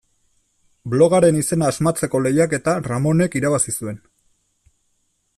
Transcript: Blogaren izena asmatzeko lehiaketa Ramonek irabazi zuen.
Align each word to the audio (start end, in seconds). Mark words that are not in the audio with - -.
Blogaren 0.93 1.35
izena 1.41 1.67
asmatzeko 1.73 2.21
lehiaketa 2.27 2.75
Ramonek 2.87 3.37
irabazi 3.41 3.75
zuen. 3.75 4.01